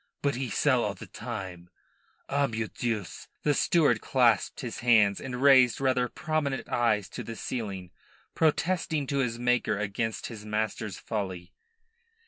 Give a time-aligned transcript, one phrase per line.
[0.23, 1.69] But he sell all the same.
[2.27, 7.35] Ah, meu Deus!" The steward clasped his hands and raised rather prominent eyes to the
[7.35, 7.91] ceiling,
[8.33, 11.53] protesting to his Maker against his master's folly.